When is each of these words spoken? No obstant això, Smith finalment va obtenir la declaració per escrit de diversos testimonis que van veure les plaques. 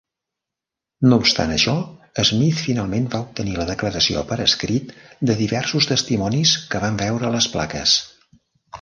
No 1.11 1.19
obstant 1.23 1.53
això, 1.55 1.75
Smith 2.29 2.63
finalment 2.69 3.07
va 3.17 3.21
obtenir 3.27 3.55
la 3.61 3.69
declaració 3.73 4.25
per 4.33 4.41
escrit 4.49 4.97
de 5.31 5.39
diversos 5.45 5.93
testimonis 5.95 6.59
que 6.73 6.87
van 6.89 7.03
veure 7.07 7.35
les 7.39 7.55
plaques. 7.59 7.99